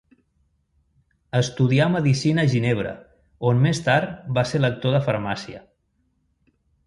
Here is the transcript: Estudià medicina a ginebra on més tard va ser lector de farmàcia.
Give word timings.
Estudià 1.39 1.85
medicina 1.95 2.45
a 2.47 2.51
ginebra 2.53 2.93
on 3.51 3.61
més 3.67 3.83
tard 3.89 4.15
va 4.39 4.47
ser 4.53 4.63
lector 4.65 4.97
de 4.99 5.05
farmàcia. 5.11 5.63